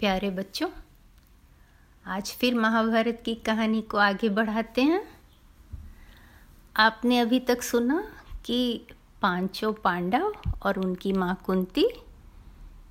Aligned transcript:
प्यारे 0.00 0.30
बच्चों, 0.30 0.68
आज 2.06 2.30
फिर 2.30 2.54
महाभारत 2.54 3.22
की 3.24 3.34
कहानी 3.34 3.82
को 3.82 3.98
आगे 3.98 4.28
बढ़ाते 4.28 4.82
हैं। 4.82 5.02
आपने 6.76 7.18
अभी 7.18 7.40
तक 7.40 7.62
सुना 7.62 8.12
कि 8.44 8.86
पाँचों 9.22 9.72
पांडव 9.72 10.34
और 10.62 10.78
उनकी 10.78 11.12
माँ 11.12 11.42
कुंती 11.46 11.88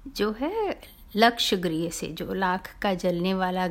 जो 0.07 0.31
है 0.31 0.81
लक्ष्य 1.15 1.57
गृह 1.57 1.89
से, 1.89 2.07
जो 2.07 2.33
लाख 2.33 2.79
का 2.81 2.93
जलने 2.93 3.33
वाला 3.33 3.67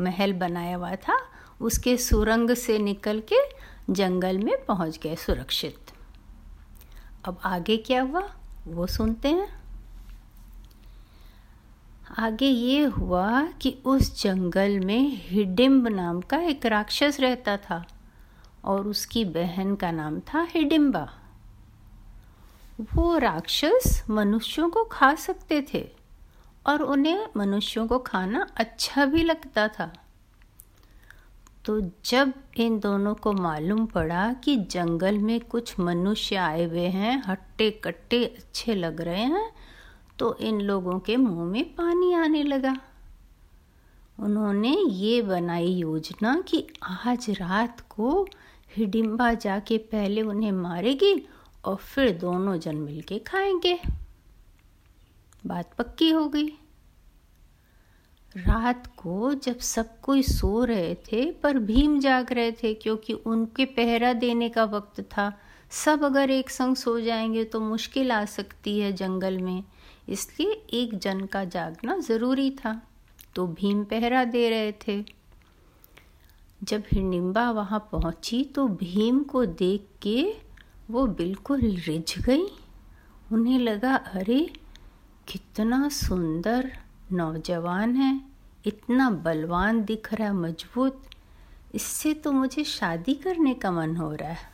महल 0.00 0.32
बनाया 0.32 0.76
हुआ 0.76 0.94
था, 0.94 1.18
उसके 1.60 1.96
सुरंग 1.96 2.50
से 2.50 2.78
निकल 2.78 3.22
के 3.32 3.36
जंगल 3.90 4.38
में 4.38 4.64
पहुँच 4.64 4.98
गए 4.98 5.16
सुरक्षित। 5.16 5.92
अब 7.24 7.40
आगे 7.44 7.76
क्या 7.76 8.02
हुआ, 8.02 8.32
वो 8.66 8.86
सुनते 8.86 9.28
हैं। 9.28 9.63
आगे 12.10 12.46
ये 12.46 12.84
हुआ 12.84 13.46
कि 13.46 13.78
उस 13.84 14.22
जंगल 14.22 14.80
में 14.80 15.18
हिडिम्ब 15.22 15.88
नाम 15.88 16.20
का 16.20 16.36
एक 16.36 16.66
राक्षस 16.66 17.16
रहता 17.20 17.56
था 17.56 17.86
और 18.64 18.88
उसकी 18.88 19.24
बहन 19.24 19.74
का 19.74 19.90
नाम 19.90 20.20
था 20.20 20.46
हिडिम्बा। 20.50 21.08
वो 22.94 23.18
राक्षस 23.18 24.04
मनुष्यों 24.10 24.68
को 24.68 24.84
खा 24.84 25.14
सकते 25.14 25.66
थे 25.74 25.88
और 26.66 26.82
उन्हें 26.82 27.26
मनुष्यों 27.36 27.86
को 27.86 27.98
खाना 27.98 28.46
अच्छा 28.56 29.06
भी 29.06 29.22
लगता 29.22 29.68
था। 29.68 29.92
तो 31.64 31.80
जब 32.04 32.32
इन 32.56 32.78
दोनों 32.78 33.14
को 33.14 33.32
मालूम 33.32 33.86
पड़ा 33.86 34.32
कि 34.32 34.56
जंगल 34.56 35.18
में 35.18 35.40
कुछ 35.40 35.80
मनुष्य 35.80 36.36
आए 36.36 36.64
हुए 36.64 36.86
हैं, 36.86 37.22
हट्टे 37.26 37.70
कट्टे 37.70 38.24
अच्छे 38.24 38.74
लग 38.74 39.00
रहे 39.00 39.22
हैं 39.22 39.53
तो 40.18 40.36
इन 40.36 40.60
लोगों 40.60 40.98
के 40.98 41.16
मुँह 41.16 41.44
में 41.44 41.74
पानी 41.74 42.14
आने 42.14 42.42
लगा। 42.42 42.76
उन्होंने 44.20 44.76
ये 44.88 45.22
बनाई 45.22 45.72
योजना 45.72 46.44
कि 46.48 46.66
आज 46.82 47.30
रात 47.30 47.80
को 47.80 48.28
हिडिम्बा 48.76 49.34
जाके 49.34 49.78
पहले 49.78 50.22
उन्हें 50.22 50.52
मारेगी 50.52 51.28
और 51.64 51.76
फिर 51.76 52.18
दोनों 52.18 52.58
जन 52.58 52.76
मिलके 52.76 53.18
खाएँगे। 53.18 53.80
बात 55.46 55.74
पक्की 55.74 56.10
हो 56.10 56.28
गई। 56.28 56.46
रात 58.36 58.86
को 58.86 59.34
जब 59.34 59.58
सब 59.58 60.00
कोई 60.00 60.22
सो 60.22 60.64
रहे 60.64 60.94
थे, 60.94 61.30
पर 61.30 61.58
भीम 61.58 62.00
जाग 62.00 62.32
रहे 62.32 62.52
थे, 62.52 62.74
क्योंकि 62.74 63.12
उनके 63.12 63.64
पहरा 63.64 64.12
देने 64.12 64.48
का 64.48 64.64
वक्त 64.64 65.00
था, 65.00 65.40
सब 65.70 66.04
अगर 66.04 66.30
एक 66.30 66.50
संग 66.50 66.76
सो 66.76 67.00
जाएँगे 67.00 67.44
तो 67.44 67.60
मुश्किल 67.60 68.12
आ 68.12 68.24
सकती 68.24 68.80
है 68.80 68.92
जंगल 68.92 69.38
में। 69.38 69.64
इसलिए 70.08 70.52
एक 70.52 70.98
जन 70.98 71.26
का 71.26 71.44
जागना 71.44 71.98
ज़रूरी 71.98 72.50
था। 72.50 72.82
तो 73.34 73.46
भीम 73.46 73.84
पहरा 73.84 74.24
दे 74.24 74.50
रहे 74.50 74.72
थे। 74.72 75.04
जब 76.62 76.82
हिडिम्बा 76.92 77.50
वहाँ 77.50 77.88
पहुँची 77.92 78.44
तो 78.44 78.68
भीम 78.68 79.22
को 79.22 79.46
देख 79.46 79.86
के 80.02 80.34
वो 80.90 81.06
बिल्कुल 81.06 81.60
रिझ 81.60 82.18
गई। 82.18 82.46
उन्हें 83.32 83.58
लगा, 83.58 83.94
अरे, 83.94 84.52
कितना 85.28 85.88
सुंदर 85.88 86.78
नौजवान 87.12 87.96
है, 87.96 88.20
इतना 88.66 89.10
बलवान 89.10 89.84
दिख 89.84 90.14
रहा 90.14 90.28
है, 90.28 90.34
मज़बूत। 90.34 91.02
इससे 91.74 92.14
तो 92.14 92.32
मुझे 92.32 92.64
शादी 92.64 93.14
करने 93.14 93.54
का 93.54 93.70
मन 93.70 93.96
हो 93.96 94.14
रहा 94.14 94.30
है। 94.30 94.50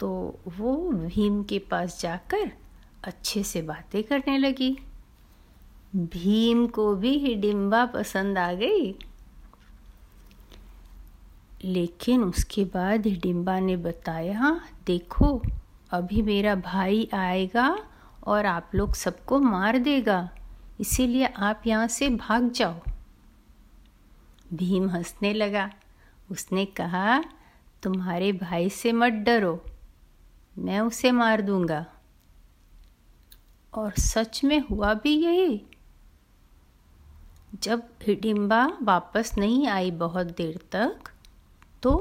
तो 0.00 0.38
वो 0.58 0.76
भीम 0.92 1.42
के 1.42 1.58
पास 1.58 2.00
जाकर 2.00 2.61
अच्छे 3.04 3.42
से 3.42 3.62
बातें 3.62 4.04
करने 4.04 4.38
लगी। 4.38 4.78
भीम 5.96 6.66
को 6.66 6.94
भी 6.94 7.18
हिडिम्बा 7.18 7.86
पसंद 7.86 8.38
आ 8.38 8.52
गई। 8.52 8.98
लेकिन 11.64 12.24
उसके 12.24 12.64
बाद 12.64 13.06
हिडिम्बा 13.06 13.60
ने 13.60 13.76
बताया, 13.76 14.60
देखो, 14.86 15.42
अभी 15.90 16.22
मेरा 16.22 16.54
भाई 16.54 17.08
आएगा 17.14 17.78
और 18.26 18.46
आप 18.46 18.70
लोग 18.74 18.94
सबको 18.94 19.38
मार 19.38 19.78
देगा। 19.78 20.30
इसीलिए 20.80 21.24
आप 21.26 21.62
यहाँ 21.66 21.86
से 21.86 22.08
भाग 22.08 22.50
जाओ। 22.50 22.80
भीम 24.54 24.90
हंसने 24.90 25.34
लगा। 25.34 25.70
उसने 26.30 26.64
कहा, 26.64 27.24
तुम्हारे 27.82 28.32
भाई 28.32 28.68
से 28.68 28.92
मत 28.92 29.12
डरो। 29.12 29.64
मैं 30.58 30.80
उसे 30.80 31.12
मार 31.12 31.42
दूँगा। 31.42 31.86
और 33.72 33.92
सच 33.92 34.42
में 34.44 34.58
हुआ 34.60 34.92
भी 34.94 35.14
यही। 35.16 35.60
जब 37.62 37.82
हिडिम्बा 38.02 38.66
वापस 38.82 39.32
नहीं 39.38 39.66
आई 39.68 39.90
बहुत 39.98 40.26
देर 40.36 40.58
तक 40.72 41.10
तो 41.82 41.94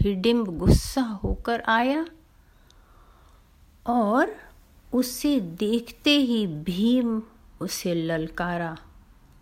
हिडिम्ब 0.00 0.56
गुस्सा 0.58 1.02
होकर 1.24 1.62
आया 1.68 2.04
और 3.86 4.34
उसे 4.92 5.38
देखते 5.40 6.10
ही 6.10 6.46
भीम 6.46 7.20
उसे 7.60 7.94
ललकारा, 7.94 8.76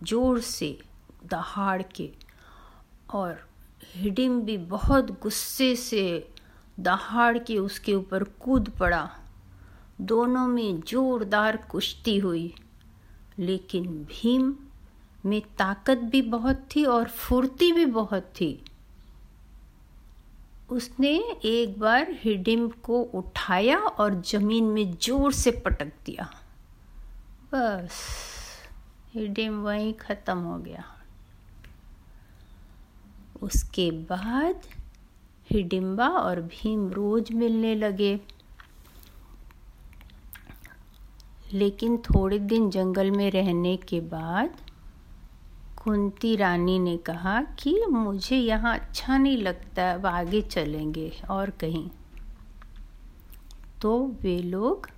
ज़ोर 0.03 0.41
से 0.41 0.79
दहाड़ 1.25 1.83
के। 1.97 2.11
और 3.11 3.39
हिडिम 3.95 4.41
भी 4.41 4.57
बहुत 4.59 5.11
गुस्से 5.23 5.75
से 5.77 6.07
दहाड़ 6.81 7.39
के 7.39 7.59
उसके 7.59 7.95
ऊपर 7.95 8.25
कूद 8.41 8.69
पड़ा। 8.71 9.09
दोनों 10.01 10.47
में 10.47 10.81
जोरदार 10.81 11.57
कुश्ती 11.57 12.17
हुई। 12.19 12.55
लेकिन 13.39 13.87
भीम 14.05 14.55
में 15.27 15.41
ताकत 15.59 15.99
भी 15.99 16.23
बहुत 16.23 16.67
थी 16.77 16.85
और 16.85 17.09
फुर्ती 17.09 17.73
भी 17.73 17.87
बहुत 17.87 18.33
थी। 18.41 18.65
उसने 20.71 21.11
एक 21.45 21.79
बार 21.79 22.07
हिडिम 22.11 22.69
को 22.69 23.01
उठाया 23.15 23.79
और 23.79 24.21
ज़मीन 24.23 24.65
में 24.65 24.93
ज़ोर 24.93 25.33
से 25.33 25.51
पटक 25.51 25.93
दिया। 26.07 26.29
बस, 27.55 27.93
हिडिम 29.15 29.61
वहीं 29.61 29.93
ख़त्म 29.95 30.39
हो 30.39 30.59
गया। 30.59 30.85
उसके 33.43 33.91
बाद 33.91 34.61
हिडिम्बा 35.51 36.09
और 36.09 36.41
भीम 36.41 36.89
रोज 36.89 37.33
मिलने 37.33 37.75
लगे। 37.75 38.21
लेकिन 41.57 41.97
थोड़े 41.97 42.39
दिन 42.39 42.71
जंगल 42.71 43.11
में 43.11 43.31
रहने 43.31 43.77
के 43.77 44.01
बाद 44.01 44.57
कुंती 45.77 46.35
रानी 46.37 46.79
ने 46.79 46.97
कहा 46.97 47.41
कि 47.59 47.75
मुझे 47.91 48.37
यहाँ 48.37 48.75
अच्छा 48.75 49.17
नहीं 49.19 49.37
लगता, 49.37 49.91
अब 49.93 50.07
आगे 50.07 50.41
चलेंगे 50.43 51.11
और 51.31 51.51
कहीं। 51.51 51.89
तो 53.83 54.07
वे 54.23 54.39
लोग 54.39 54.89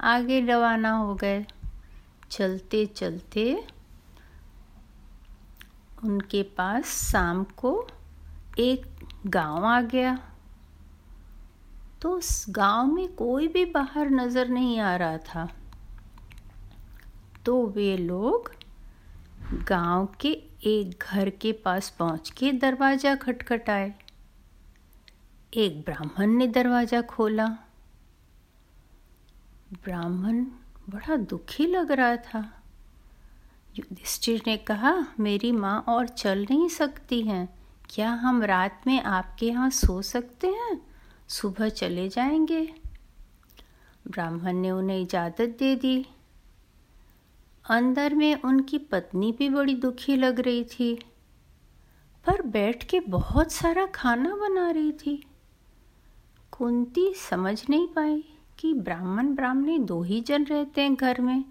आगे 0.00 0.40
रवाना 0.40 0.90
हो 0.90 1.14
गए। 1.14 1.44
चलते 2.30 2.84
चलते 2.86 3.44
उनके 6.04 6.42
पास 6.42 6.86
शाम 7.10 7.44
को 7.56 7.86
एक 8.58 8.86
गाँव 9.26 9.64
आ 9.64 9.80
गया। 9.80 10.18
तो 12.02 12.10
उस 12.10 12.44
गाँव 12.48 12.86
में 12.86 13.08
कोई 13.14 13.48
भी 13.48 13.64
बाहर 13.64 14.10
नज़र 14.10 14.48
नहीं 14.48 14.78
आ 14.80 14.94
रहा 14.96 15.18
था। 15.18 15.48
तो 17.44 17.66
वे 17.66 17.96
लोग 17.96 18.52
गाँव 19.68 20.08
के 20.20 20.28
एक 20.64 21.04
घर 21.12 21.30
के 21.30 21.52
पास 21.52 21.90
पहुँच 21.90 22.30
के 22.30 22.52
दरवाज़ा 22.52 23.14
खटखटाए। 23.14 23.94
एक 25.54 25.80
ब्राह्मण 25.80 26.26
ने 26.26 26.46
दरवाज़ा 26.46 27.00
खोला। 27.00 27.46
ब्राह्मण 29.72 30.44
बड़ा 30.90 31.16
दुखी 31.16 31.66
लग 31.66 31.92
रहा 31.92 32.16
था। 32.16 32.62
युधिष्ठिर 33.78 34.42
ने 34.46 34.56
कहा, 34.56 35.06
मेरी 35.20 35.52
माँ 35.52 35.84
और 35.88 36.08
चल 36.08 36.46
नहीं 36.50 36.68
सकती 36.68 37.22
हैं। 37.22 37.58
क्या 37.90 38.10
हम 38.10 38.42
रात 38.42 38.80
में 38.86 39.02
आपके 39.02 39.46
यहाँ 39.46 39.70
सो 39.70 40.02
सकते 40.02 40.46
हैं? 40.46 40.80
सुबह 41.28 41.68
चले 41.68 42.08
जाएँगे। 42.08 42.74
ब्राह्मण 44.08 44.52
ने 44.52 44.70
उन्हें 44.70 45.02
इजाज़त 45.02 45.56
दे 45.58 45.76
दी। 45.76 46.06
अंदर 47.70 48.14
में 48.14 48.42
उनकी 48.42 48.78
पत्नी 48.78 49.32
भी 49.32 49.48
बड़ी 49.48 49.74
दुखी 49.74 50.16
लग 50.16 50.40
रही 50.40 50.64
थी, 50.64 50.94
पर 52.26 52.42
बैठ 52.42 52.84
के 52.84 53.00
बहुत 53.00 53.52
सारा 53.52 53.86
खाना 53.86 54.36
बना 54.36 54.70
रही 54.70 54.92
थी। 54.92 55.26
कुंती 56.52 57.14
समझ 57.14 57.62
नहीं 57.70 57.88
पाई 57.88 58.24
कि 58.58 58.74
ब्राह्मण 58.74 59.34
ब्राह्मणी 59.34 59.78
दो 59.78 60.02
ही 60.02 60.20
जन 60.20 60.44
रहते 60.44 60.80
हैं 60.80 60.94
घर 60.94 61.20
में, 61.20 61.44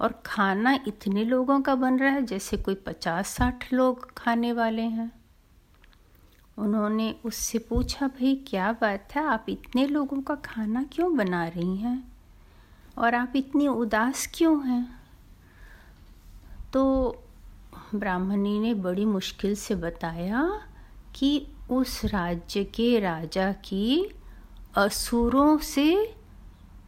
और 0.00 0.22
खाना 0.26 0.78
इतने 0.86 1.24
लोगों 1.24 1.60
का 1.60 1.74
बन 1.74 1.98
रहा 1.98 2.10
है 2.10 2.22
जैसे 2.22 2.56
कोई 2.56 2.74
पचास 2.74 3.28
साठ 3.28 3.72
लोग 3.72 4.14
खाने 4.14 4.52
वाले 4.52 4.82
हैं। 4.82 5.12
उन्होंने 6.58 7.14
उससे 7.24 7.58
पूछा, 7.58 8.06
भाई, 8.06 8.44
क्या 8.48 8.72
बात 8.72 9.14
है? 9.14 9.24
आप 9.24 9.46
इतने 9.48 9.86
लोगों 9.86 10.22
का 10.22 10.34
खाना 10.34 10.82
क्यों 10.82 11.16
बना 11.16 11.48
रही 11.48 11.76
हैं? 11.76 12.12
और 12.98 13.14
आप 13.14 13.32
इतनी 13.36 13.68
उदास 13.68 14.30
क्यों 14.34 14.66
हैं? 14.66 14.95
ब्राह्मणी 17.98 18.58
ने 18.58 18.74
बड़ी 18.74 19.04
मुश्किल 19.04 19.54
से 19.54 19.74
बताया 19.74 20.62
कि 21.14 21.46
उस 21.70 22.04
राज्य 22.04 22.64
के 22.64 23.00
राजा 23.00 23.52
की 23.52 24.14
असुरों 24.76 25.58
से 25.58 26.14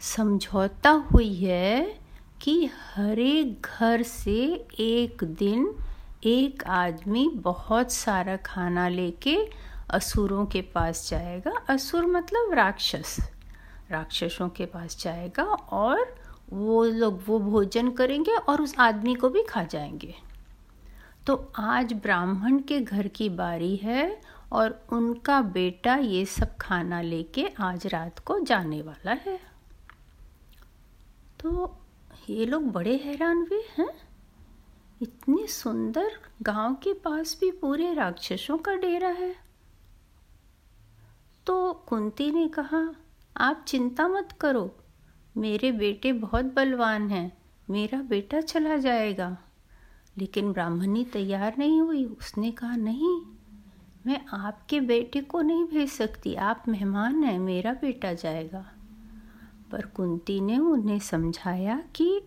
समझौता 0.00 0.90
हुई 0.90 1.34
है 1.34 2.00
कि 2.40 2.70
हर 2.94 3.19
एक 3.19 3.66
घर 3.81 4.02
से 4.02 4.66
एक 4.81 5.25
दिन 5.25 5.75
एक 6.25 6.64
आदमी 6.64 7.31
बहुत 7.34 7.93
सारा 7.93 8.37
खाना 8.37 8.88
लेके 8.88 9.50
असुरों 9.90 10.46
के 10.46 10.60
पास 10.60 11.10
जाएगा। 11.10 11.52
असुर 11.69 12.06
मतलब 12.06 12.52
राक्षस। 12.52 13.16
राक्षसों 13.90 14.49
के 14.49 14.66
पास 14.66 14.99
जाएगा 15.00 15.44
और 15.44 16.16
वो 16.52 16.84
लोग 16.84 17.22
वो 17.26 17.38
भोजन 17.38 17.90
करेंगे 17.90 18.34
और 18.37 18.62
उस 18.62 18.75
आदमी 18.78 19.14
को 19.14 19.28
भी 19.28 19.43
खा 19.43 19.62
जाएँगे। 19.62 20.14
तो 21.28 21.52
आज 21.58 21.92
ब्राह्मण 21.92 22.58
के 22.58 22.80
घर 22.80 23.08
की 23.08 23.28
बारी 23.28 23.76
है 23.76 24.20
और 24.52 24.86
उनका 24.92 25.40
बेटा 25.40 25.96
ये 25.96 26.25
सब 26.25 26.56
खाना 26.56 27.00
लेके 27.00 27.48
आज 27.60 27.86
रात 27.86 28.19
को 28.19 28.38
जाने 28.40 28.82
वाला 28.82 29.12
है। 29.12 29.40
तो 31.40 31.78
ये 32.30 32.46
लोग 32.46 32.72
बड़े 32.72 32.96
हैरान 32.96 33.36
हुए 33.36 33.62
हैं। 33.78 33.88
इतने 35.02 35.46
सुंदर 35.46 36.10
गाँव 36.42 36.75
के 36.75 36.92
पास 36.92 37.36
भी 37.40 37.50
पूरे 37.50 37.94
राक्षसों 37.94 38.58
का 38.58 38.74
डेरा 38.74 39.08
है। 39.08 39.34
तो 41.46 41.72
कुंती 41.72 42.31
ने 42.31 42.48
कहा, 42.48 42.94
आप 43.36 43.64
चिंता 43.69 44.08
मत 44.08 44.32
करो, 44.40 44.76
मेरे 45.36 45.72
बेटे 45.72 46.12
बहुत 46.12 46.44
बलवान 46.44 47.10
हैं, 47.10 47.38
मेरा 47.70 48.02
बेटा 48.02 48.40
चला 48.40 48.76
जाएगा। 48.76 49.36
लेकिन 50.19 50.53
ब्राह्मणी 50.53 51.05
तैयार 51.05 51.55
नहीं 51.59 51.81
हुई। 51.81 52.05
उसने 52.05 52.50
कहा, 52.50 52.76
नहीं, 52.76 53.20
मैं 54.06 54.26
आपके 54.32 54.81
बेटे 54.81 55.20
को 55.20 55.41
नहीं 55.41 55.65
भेज 55.65 55.91
सकती। 55.91 56.35
आप 56.35 56.65
मेहमान 56.69 57.25
हैं, 57.25 57.38
मेरा 57.38 57.73
बेटा 57.73 58.12
जाएगा। 58.12 58.73
पर 59.73 59.87
कुंती 59.87 60.41
ने 60.41 60.59
उन्हें 60.59 60.99
समझाया 60.99 61.82
कि 61.94 62.23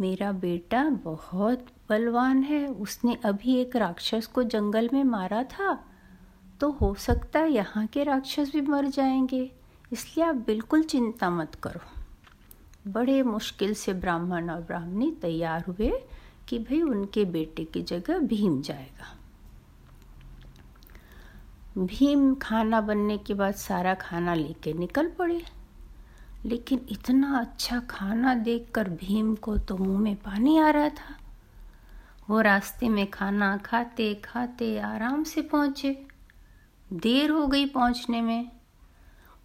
मेरा 0.00 0.32
बेटा 0.32 0.84
बहुत 0.90 1.66
बलवान 1.88 2.42
है। 2.42 2.66
उसने 2.66 3.14
अभी 3.14 3.54
एक 3.54 3.76
राक्षस 3.76 4.26
को 4.26 4.42
जंगल 4.42 4.90
में 4.92 5.04
मारा 5.04 5.42
था 5.44 5.84
तो 6.60 6.70
हो 6.70 6.94
सकता 6.94 7.40
है 7.40 7.52
यहाँ 7.52 7.86
के 7.86 8.04
राक्षस 8.04 8.52
भी 8.52 8.60
मर 8.60 8.86
जाएँगे। 8.86 9.52
इसलिए 9.92 10.26
आप 10.26 10.34
बिल्कुल 10.34 10.82
चिंता 10.82 11.30
मत 11.30 11.54
करो। 11.54 11.80
बड़े 12.90 13.22
मुश्किल 13.22 13.74
से 13.74 13.92
ब्राह्मण 13.92 14.50
और 14.50 14.60
ब्राह्मणी 14.60 15.10
तैयार 15.10 15.64
हुए। 15.68 15.92
कि 16.50 16.58
भाई 16.58 16.82
उनके 16.82 17.24
बेटे 17.24 17.64
की 17.64 17.82
जगह 17.82 18.18
भीम 18.18 18.62
जाएगा। 18.62 19.16
भीम 21.78 22.34
खाना 22.34 22.80
बनने 22.80 23.18
के 23.18 23.34
बाद 23.34 23.54
सारा 23.54 23.94
खाना 23.94 24.34
लेके 24.34 24.72
निकल 24.72 25.08
पड़े। 25.08 25.42
लेकिन 26.44 26.86
इतना 26.90 27.40
अच्छा 27.40 27.80
खाना 27.80 28.34
देखकर 28.34 28.88
भीम 28.88 29.34
को 29.34 29.56
तो 29.58 29.76
मुँह 29.76 30.00
में 30.00 30.16
पानी 30.16 30.58
आ 30.58 30.70
रहा 30.70 30.88
था। 30.88 31.16
वो 32.30 32.40
रास्ते 32.40 32.88
में 32.88 33.10
खाना 33.10 33.56
खाते 33.56 34.14
खाते 34.14 34.78
आराम 34.78 35.24
से 35.24 35.42
पहुँचे। 35.42 36.06
देर 36.92 37.30
हो 37.30 37.46
गई 37.46 37.66
पहुँचने 37.66 38.20
में। 38.20 38.50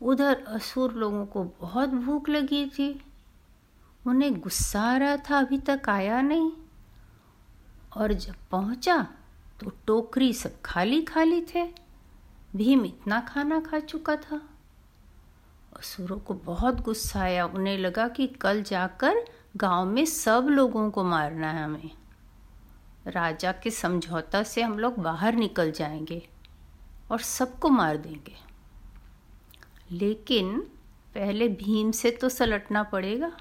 उधर 0.01 0.43
असुर 0.47 0.93
लोगों 0.93 1.25
को 1.25 1.43
बहुत 1.43 1.89
भूख 1.89 2.29
लगी 2.29 2.65
थी। 2.65 3.01
उन्हें 4.07 4.39
गुस्सा 4.39 4.81
आ 4.81 4.97
रहा 4.97 5.17
था, 5.17 5.39
अभी 5.39 5.57
तक 5.57 5.81
आया 5.89 6.21
नहीं। 6.21 6.51
और 7.95 8.13
जब 8.13 8.35
पहुँचा 8.51 9.07
तो 9.59 9.71
टोकरी 9.87 10.33
सब 10.33 10.61
खाली 10.61 11.01
खाली 11.01 11.45
थे। 11.55 11.73
भीम 12.55 12.85
इतना 12.85 13.19
खाना 13.19 13.59
खा 13.59 13.79
चुका 13.79 14.15
था। 14.15 14.49
असुरों 15.77 16.19
को 16.19 16.33
बहुत 16.33 16.81
गुस्सा 16.81 17.19
आया। 17.19 17.45
उन्हें 17.45 17.77
लगा 17.77 18.07
कि 18.07 18.27
कल 18.27 18.63
जाकर 18.63 19.25
गाँव 19.57 19.85
में 19.85 20.05
सब 20.05 20.47
लोगों 20.49 20.91
को 20.91 21.03
मारना 21.03 21.51
है 21.51 21.63
हमें। 21.63 21.91
राजा 23.07 23.51
के 23.51 23.71
समझौता 23.71 24.43
से 24.43 24.61
हम 24.61 24.79
लोग 24.79 24.97
बाहर 24.97 25.33
निकल 25.33 25.71
जाएँगे 25.71 26.29
और 27.11 27.19
सबको 27.19 27.69
मार 27.69 27.97
देंगे। 27.97 28.35
लेकिन 29.91 30.59
पहले 31.15 31.47
भीम 31.47 31.91
से 31.91 32.11
तो 32.11 32.29
सलटना 32.29 32.83
पड़ेगा। 32.83 33.37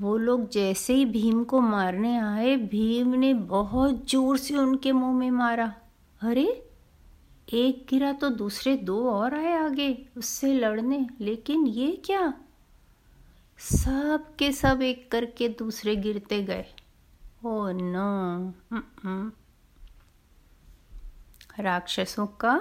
वो 0.00 0.16
लोग 0.16 0.48
जैसे 0.48 0.94
ही 0.94 1.04
भीम 1.04 1.44
को 1.44 1.60
मारने 1.60 2.18
आए, 2.18 2.56
भीम 2.56 3.14
ने 3.14 3.34
बहुत 3.34 4.10
ज़ोर 4.10 4.38
से 4.38 4.56
उनके 4.56 4.92
मुँह 4.92 5.12
में 5.12 5.30
मारा। 5.30 5.74
अरे, 6.20 6.66
एक 7.52 7.86
गिरा 7.90 8.12
तो 8.12 8.30
दूसरे 8.30 8.76
दो 8.76 9.10
और 9.10 9.34
आए 9.34 9.52
आगे, 9.52 10.06
उससे 10.16 10.54
लड़ने, 10.54 11.06
लेकिन 11.20 11.66
ये 11.66 12.02
क्या? 12.04 12.34
सब 13.58 14.36
के 14.38 14.52
सब 14.52 14.82
एक 14.82 15.10
करके 15.10 15.48
दूसरे 15.48 15.96
गिरते 15.96 16.42
गए। 16.42 16.66
ओ 17.44 17.70
नो 17.70 18.52
राक्षसों 21.60 22.26
का 22.26 22.60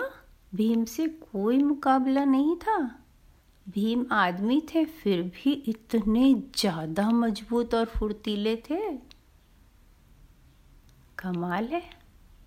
भीम 0.56 0.86
से 0.86 1.08
कोई 1.08 1.58
मुकाबला 1.58 2.26
नहीं 2.26 2.56
था। 2.56 3.03
भीम 3.68 4.06
आदमी 4.12 4.62
थे, 4.75 4.83
फिर 4.86 5.21
भी 5.24 5.51
इतने 5.68 6.33
ज़्यादा 6.56 7.10
मज़बूत 7.12 7.75
और 7.75 7.86
फुर्तीले 7.86 8.56
थे। 8.56 8.80
कमाल 11.19 11.65
है। 11.65 11.83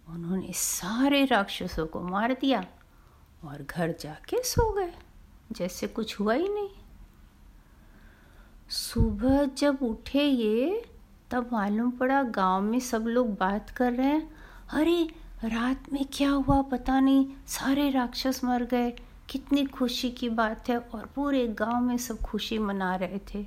उन्होंने 0.09 0.53
सारे 0.53 1.25
राक्षसों 1.25 1.87
को 1.87 2.01
मार 2.01 2.33
दिया 2.33 2.65
और 3.45 3.63
घर 3.63 3.95
जाके 4.01 4.43
सो 4.43 4.73
गए, 4.73 4.93
जैसे 5.53 5.87
कुछ 5.87 6.19
हुआ 6.21 6.35
ही 6.35 6.49
नहीं। 6.49 6.69
सुबह 8.71 9.45
जब 9.45 9.83
उठे 9.83 10.25
ये, 10.25 10.83
तब 11.31 11.51
मालूम 11.53 11.91
पड़ा 11.91 12.23
गाँव 12.23 12.63
में 12.63 12.81
सब 12.81 13.07
लोग 13.07 13.35
बात 13.35 13.71
कर 13.71 13.93
रहे 13.93 14.07
हैं। 14.07 14.31
अरे, 14.71 15.03
रात 15.45 15.93
में 15.93 16.05
क्या 16.13 16.31
हुआ 16.31 16.63
पता 16.63 17.01
नहीं, 17.01 17.27
सारे 17.47 17.91
राक्षस 17.91 18.41
मर 18.45 18.65
गए। 18.65 18.91
कितनी 19.31 19.65
खुशी 19.65 20.11
की 20.11 20.29
बात 20.29 20.69
है 20.69 20.79
और 20.79 21.07
पूरे 21.15 21.47
गाँव 21.49 21.81
में 21.81 21.99
सब 21.99 22.19
खुशी 22.19 22.59
मना 22.59 22.97
रहे 22.97 23.19
थे। 23.35 23.47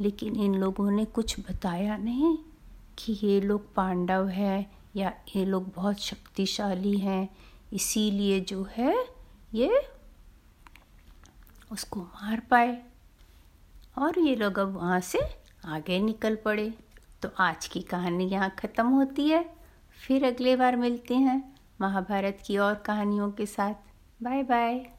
लेकिन 0.00 0.36
इन 0.36 0.54
लोगों 0.54 0.90
ने 0.90 1.04
कुछ 1.04 1.40
बताया 1.40 1.96
नहीं 1.96 2.38
कि 2.98 3.18
ये 3.22 3.40
लोग 3.40 3.74
पांडव 3.74 4.28
है 4.28 4.70
या 4.96 5.12
ये 5.36 5.44
लोग 5.44 5.72
बहुत 5.76 6.00
शक्तिशाली 6.00 6.98
हैं। 6.98 7.28
इसीलिए 7.72 8.40
जो 8.40 8.66
है 8.76 8.94
ये 9.54 9.82
उसको 11.72 12.00
मार 12.00 12.40
पाए 12.40 12.82
और 13.98 14.18
ये 14.18 14.36
लोग 14.36 14.58
अब 14.58 14.74
वहाँ 14.76 15.00
से 15.00 15.20
आगे 15.64 16.00
निकल 16.00 16.36
पड़े। 16.36 16.74
तो 17.22 17.28
आज 17.38 17.66
की 17.66 17.80
कहानी 17.80 18.28
यहाँ 18.28 18.54
ख़त्म 18.58 18.86
होती 18.86 19.28
है। 19.28 19.44
फिर 20.06 20.24
अगले 20.24 20.56
बार 20.56 20.76
मिलते 20.76 21.14
हैं 21.14 21.42
महाभारत 21.80 22.42
की 22.46 22.58
और 22.58 22.74
कहानियों 22.74 23.30
के 23.30 23.46
साथ। 23.46 23.89
Bye 24.20 24.42
bye. 24.44 24.92